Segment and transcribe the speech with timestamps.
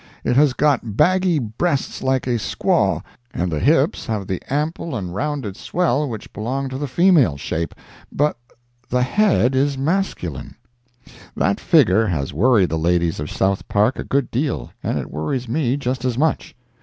[0.23, 3.03] It has got baggy breasts like a squaw,
[3.35, 7.75] and the hips have the ample and rounded swell which belong to the female shape;
[8.11, 8.35] but
[8.89, 10.55] the head is masculine.
[11.37, 15.47] That figure has worried the ladies of South Park a good deal, and it worries
[15.47, 16.55] me just as much.